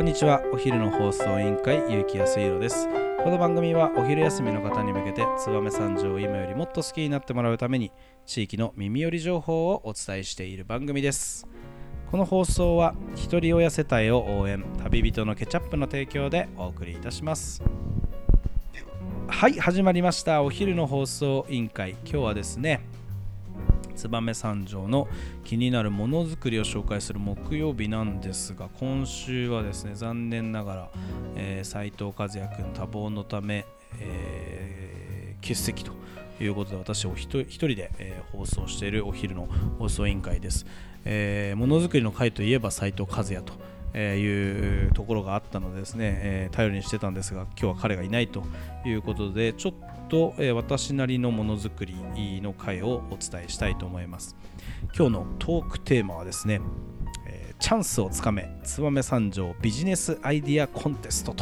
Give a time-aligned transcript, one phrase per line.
[0.00, 0.42] こんにちは。
[0.50, 2.88] お昼の放送委員会結城康弘です。
[3.22, 7.92] この番組はお昼休みの方に向けて燕三条を今よりもっと好きになってもらうために
[8.24, 11.46] 地域の耳寄り情報をお伝えしている番組です。
[12.10, 17.62] この放送はひとり親世帯を応援旅人のケチャップの提供でお送りいたします。
[19.28, 20.42] はい始まりました。
[20.42, 21.90] お昼の放送委員会。
[21.90, 22.80] 今日はですね
[24.08, 25.08] 燕三条の
[25.44, 30.90] 気になるものづくりを紹介する木曜日なんですが今週はですね残念ながら、
[31.36, 33.66] えー、藤和也君多忙のため、
[33.98, 35.92] えー、欠席と
[36.40, 39.48] いうことで私お一人で、えー、放送しているお昼の
[39.78, 40.66] 放送委員会です、
[41.04, 43.52] えー、ものづくりの会といえば斉藤和也と
[43.92, 48.44] えいうところがあったのでですね、えー、頼りにしてたんですが今日は彼がいないと
[48.84, 49.74] いうことでちょっ
[50.10, 51.94] と、え私なりのものづくり
[52.42, 54.36] の回をお伝えしたいと思います。
[54.94, 56.60] 今日のトークテーマはですね、
[57.26, 61.34] えチャンスをつかめ燕三条ビジネスアイディアコンテスト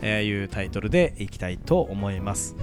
[0.00, 2.56] というタイトルでいきたいと思います、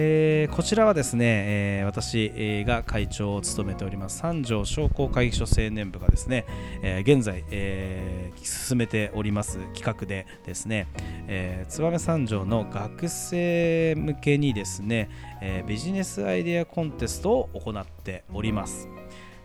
[0.00, 6.46] えー、こちらはですね、えー、私が会長を務めております三条商工会議所青年部がですね、
[6.82, 10.86] えー、現在、え進めております企画でですね、
[11.26, 15.10] え燕三条の学生向けにですね、
[15.40, 18.88] えビジネスアイデアコンテストを行っております。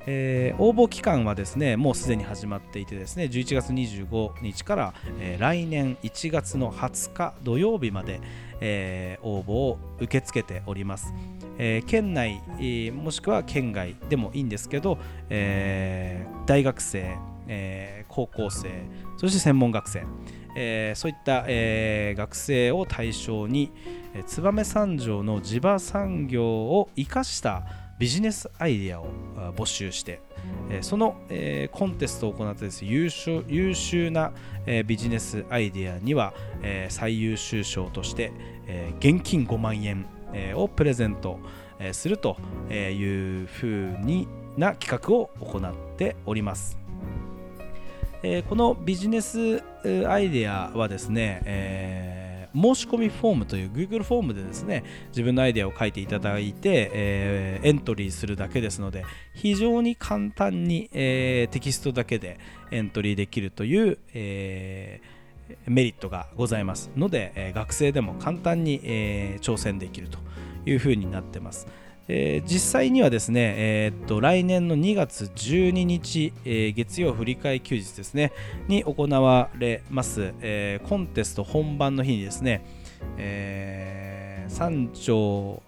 [0.06, 8.20] えー、応募期間はですねもうすでに始まっていてですね11月25日から、えー、来年1月の20日土曜日まで、
[8.60, 11.14] えー、応募を受け付けております、
[11.58, 12.42] え県内、
[12.92, 14.98] もしくは県外でもいいんですけど、
[15.30, 18.70] え大学生、え高校生
[19.18, 20.04] そして専門学生、
[20.56, 23.72] えそういった、え学生を対象に
[24.26, 27.64] 燕三条の地場産業を生かした
[28.00, 29.08] ビジネスアイデアを
[29.56, 30.22] 募集して、
[30.70, 34.32] えその、えコンテストを行ってです優秀優秀な、
[34.66, 38.34] えビジネスアイデアには、え最優秀賞として、
[38.68, 41.40] え現金5万円、えをプレゼント、
[41.80, 42.38] えすると
[42.72, 46.78] いうふうにな企画を行っております。
[48.24, 49.62] えこのビジネス
[50.08, 52.13] アイデアはですね、えー
[52.56, 62.40] 申し込みフォームという Google フォームでですね自分のアイデアを書いていただいて、えー、エントリーするだけですので非常に簡単に、えー、テキストだけで
[62.72, 70.18] エントリーできるという、えー、メリットがございますので、え、学生でも簡単に、え、挑戦できると
[70.66, 71.68] いうふうになってます。
[72.08, 78.34] えー、実際にはですね、えー、っと来年の2月12日、えー、月曜振り替え休日ですね
[78.68, 82.66] に行われます、えコンテスト本番の日にですね、
[83.18, 85.62] え三条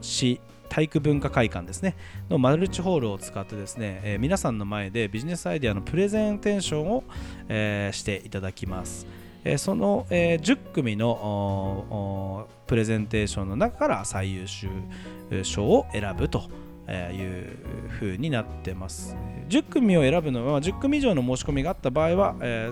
[0.00, 1.96] 市体育文化会館ですね
[2.28, 7.04] のマルチホールを使ってですね、え皆さんの前でビジネスアイデアのプレゼンテーションを、
[7.48, 9.25] えしていただきます。
[9.46, 14.68] えその、え10組のプレゼンテーションの中から最優秀
[15.44, 16.50] 賞を選ぶと
[16.90, 17.56] いう
[18.00, 19.16] 風になってます。
[19.48, 22.70] 10組を選ぶのは10組以上の申し込みがあった場合は、え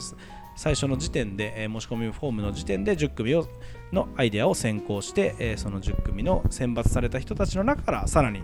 [0.57, 3.47] 最初の時点で、え申し込みフォームの時点で10組を
[3.93, 8.43] のアイデアを選考して、えその10組の選抜された人たちの中からさらに、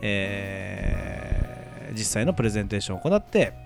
[0.00, 3.63] えー、実際のプレゼンテーションを行って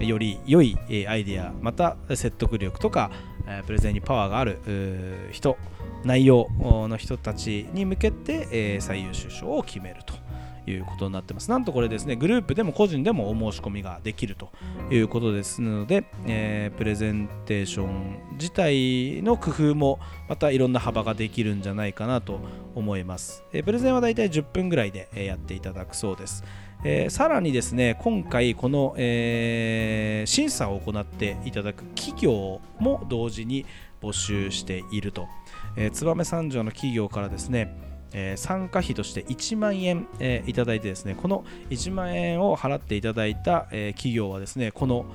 [0.00, 3.10] より良いアイデアまた説得力とか
[3.66, 4.58] プレゼンにパワーがある
[5.32, 5.56] 人
[6.04, 10.14] 内容の人たちに向けて最優秀賞を決めると
[10.70, 11.50] いうことになってます。
[11.50, 14.50] なんとこれですね、グループでも個人でもお申し込みができると
[14.90, 22.40] いうことですので、えー、プレゼンテーション自体の工夫もまたいろんな幅ができるんじゃないかなと
[22.74, 23.44] 思います。
[23.52, 26.44] えー、プレゼンはだいたい10分ぐらいでやっていただくそうです。
[26.82, 33.66] えー、さらにですね今回この、えー、審査を行っていただく企業も同時に
[34.00, 35.28] 募集していると、
[35.76, 37.76] えー、燕三条の企業からですね、
[38.12, 45.06] えー、参加費として1万円、えー、いただいてですねこの1万円を払っていただいた、えー、企業はですねこの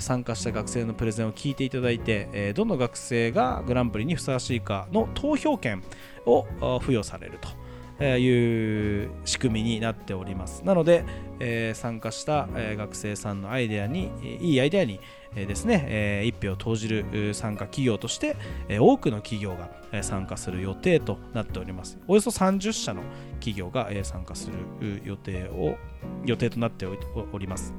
[0.00, 5.82] 参加した学生のプレゼンを聞いていただいて、えどの学生がグランプリにふさわしいかの投票権
[6.26, 6.46] を
[6.82, 7.59] 付与されると。
[8.00, 10.64] いう仕組みになっております。
[10.64, 11.04] なので、
[11.38, 14.10] え、参加した、え、学生さんのアイデアに
[14.40, 15.00] いいアイデアに、
[15.36, 18.36] え、ですね、えー、一票を投じる参加企業として、
[18.68, 21.98] え、多くの企業が参加する予定となっております。
[22.08, 23.02] およそ30社の
[23.34, 24.50] 企業が参加す
[24.80, 25.76] る予定を
[26.24, 27.74] 予定となっております。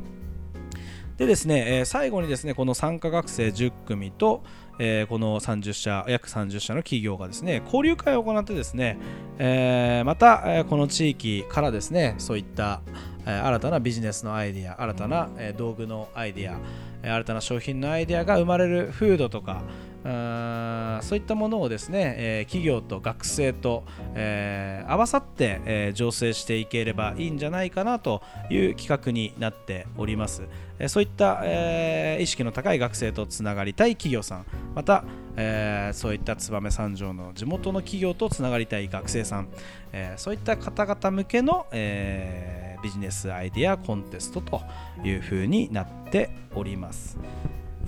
[1.18, 4.44] でですね、え最後にですねこの参加学生10組と、
[4.84, 8.98] えー、この30社約30社の企業がですね交流会を行ってですね、
[9.38, 12.82] えー、また、えこの地域からですねそういった
[13.28, 16.58] え新たなビジネスのアイデア新たな、え道具のアイデア、
[17.04, 19.62] 新たな商品のアイデアが生まれるフードとか
[20.04, 23.84] そういったものをですね、えー、企業と学生と、
[24.16, 30.44] えー、合わさって、えー、醸成していければいいんじゃないかなという企画になっております、
[30.80, 35.04] えそういった、え意識の高い学生とつながりたい企業さんまた、
[35.36, 39.50] えそういった燕三条の地元の企業とつながりたい学生さん、
[39.92, 44.62] えそういった方々向けの、えビジネスアイデアコンテストと
[45.04, 47.20] いうふうになっております。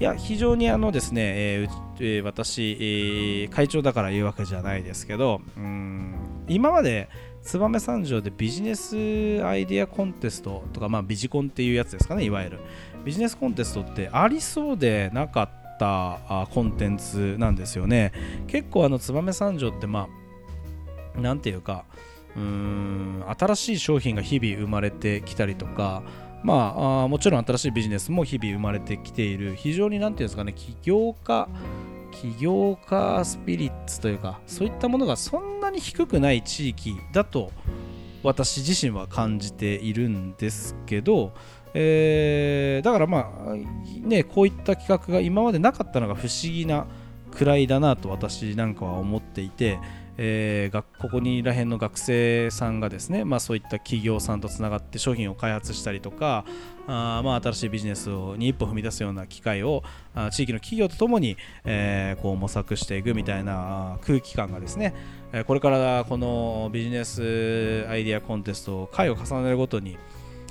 [0.04, 6.14] いや非常にあのですね、えー、私、えー、会長だから言うわけじゃないですけどうん
[6.50, 7.08] 今まで
[7.42, 12.60] 燕三条でビジネスアイデアコンテストとか、まあ、ビジコンっていうやつですかねいわゆる。
[13.06, 18.12] ビジネスコンテストってありそうでなかったコンテンツなんですよね。
[18.48, 20.10] 結構あの燕三条ってま
[21.16, 21.86] あなんていうか
[22.36, 26.04] うーん新しい商品が日々生まれてきたりとか
[26.44, 29.56] まあ、あもちろん新しいビジネスも日々生まれてきている。
[29.56, 31.48] 非常に何ていうんですかね起業家
[32.12, 37.52] 起業家スピリッツというかそういったものがそんなに低くない地域だと
[38.22, 41.34] 私自身は感じているんですけど、
[41.74, 43.56] えー、だからまあ
[44.08, 46.88] ねこういった企画が今までなかったのが不思議な
[47.32, 49.80] くらいだなと私なんかは思っていて、
[50.18, 56.46] えー、ここにらへんの学生さんがですね、まあ、そういった企業さんとつながって商品を開発したりとか
[56.88, 59.84] あまあ新しいビジネスに一歩踏み出すような機会を
[60.14, 64.94] あ地域の企業とともに、えー、こう模索していくみたいな空気感がですね、
[65.48, 69.98] これからこのビジネスアイデアコンテストを回を重ねるごとに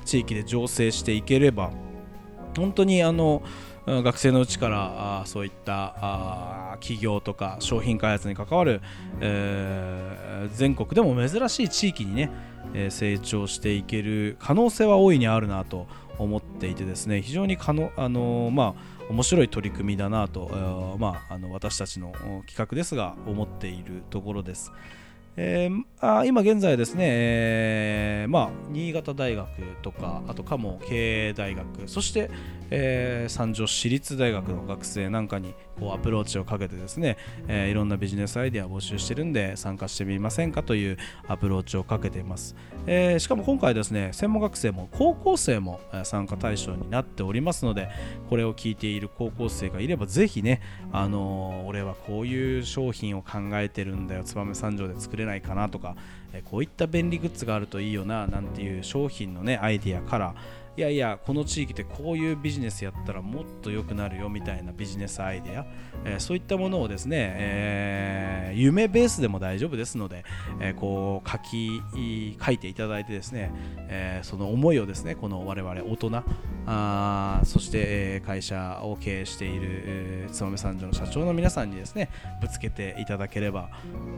[0.04, 1.70] 地域で醸成していければ
[2.56, 3.42] 本当にあの
[3.86, 8.80] 学生のうちからあそういったあ企業とか商品開発に関わる、
[9.20, 12.30] えー、全国でも珍しい地域にね、
[12.74, 15.86] えー、成長していける可能性は大いにあるなと
[16.18, 22.12] 思っていてですね非常に可能あのー、まあ面白い取り組みだなと、まあ、あの私たちの
[22.46, 24.72] 企画ですが思っているところです。
[25.36, 29.48] えー、あ今現在ですね、えー、まあ、新潟大学
[29.80, 32.30] とかあと鴨経営大学そして、
[32.70, 37.16] えー、三条市立大学の学生なんかにこうアプローチをかけてですね、
[37.48, 42.54] えー、いろんなビジネスアイデアを募集してるんで参加してみませんかというアプローチをかけています、
[42.86, 47.88] えー、しかも今回ですね専門学生も高校生も参加対象になっておりますので
[48.28, 50.60] これを聞いている高校生がいればぜひね、
[50.92, 55.96] あのー、俺はこういう商品を考えてるんだよ燕三条で作れないかなとか、
[56.32, 60.34] えこういった便利グッズがあるといいよななんていう商品のねアイディアから
[60.74, 65.66] いやいやこの地域でこういうビジネスやったらもっと良くなるよみたいなビジネスアイデア、
[66.06, 70.24] えー、そういったものをですね、えー、夢ベースでも大丈夫ですので、
[70.60, 71.82] えー、こう書き
[72.42, 73.52] 書いていただいてですね、
[73.88, 76.22] えその思いをですねこの我々大人
[76.66, 82.08] あそして、会社を経営している、えー、燕三条の社長の皆さんにですね
[82.40, 83.68] ぶつけていただければ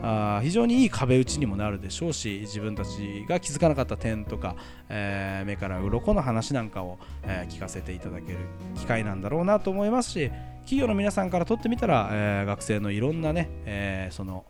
[0.03, 4.55] あ非常にいい壁打ちにもなるでしょうし自分たちが気づかなかった点とか、
[4.89, 8.39] え目から鱗の話なんかを、えー、聞かせていただける
[8.77, 10.31] 機会なんだろうなと思いますし
[10.65, 14.45] 企業の皆さんからとってみたら、えー、学生のいろんなね、えー、その、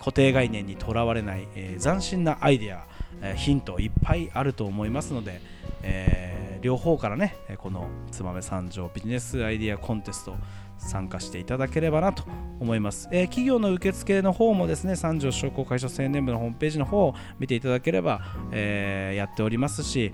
[0.00, 2.86] 固定概念にとらわれない、えー、斬新なアイデア、
[3.20, 5.40] えー、ヒントいっぱいあると思いますので、
[5.82, 10.34] えー、両方からねこの燕三条ビジネスアイデアコンテスト
[10.78, 12.24] 参加していただければなと
[12.58, 18.22] 思います、えー、企業の受付の方もですね三条商工会社青年部のホームページの方を見ていただければ、
[18.52, 20.12] えー、やっておりますし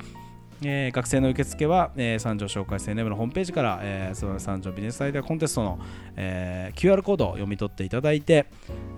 [0.63, 5.79] えー、学生の受付は、えー、三条紹介青年部のホームページから、えー、その三条ビジネスアイデアコンテストの、
[6.17, 8.47] えー、QR コードを読み取っていただいて、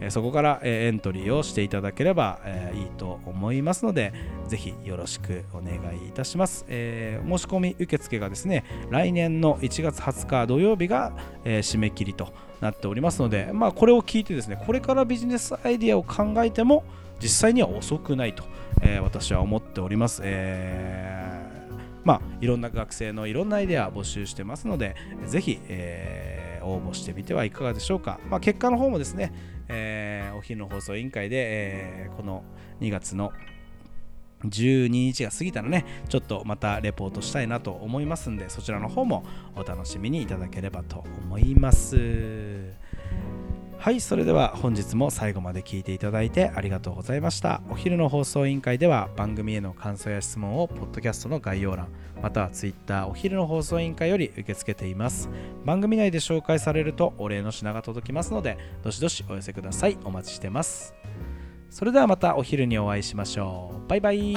[0.01, 4.13] えー、そこから、えー、エントリーをしていただければ、えー、いいと思いますので
[4.47, 11.13] ぜひよろしくお願いいたします、えー、申し込み受付がですね来年の1月20日土曜日が、
[11.45, 16.85] えー、締め切りとなっておりますので、まあ、これを聞いてですねこれからビジネスアイデアを考えても
[17.21, 18.45] 実際には遅くないと、
[18.83, 21.39] えー、私は思っております、えー
[22.09, 24.97] まあ、いろんな学生のいろんなアイデア募集してますので、
[25.27, 28.19] ぜひ、えー、応募してみてはいかがでしょうか。
[28.31, 29.31] まあ、結果の方もですね、
[29.69, 32.45] えー、お昼の放送委員会で、えー、この
[32.81, 33.33] 2月の
[34.45, 39.25] 12日が過ぎたらね、ちょっとまたレポートしたいなと思いますんで、そちらの方も
[39.57, 42.89] お楽しみにいただければと思います。
[43.81, 47.63] はいそれでは本日も最後まで聞いていただいてありがとうございました。
[47.71, 51.87] お昼の放送委員会では番組への感想や質問をポッドキャストの概要欄
[52.21, 55.31] または Twitter お昼の放送委員会より受け付けています。
[55.65, 59.97] 番組内で紹介されるとお礼の品が届きますのでどしどしお寄せください。
[60.05, 60.93] お待ちしてます。
[61.71, 63.89] それではまたお昼にお会いしましょう。
[63.89, 64.37] バイバイ。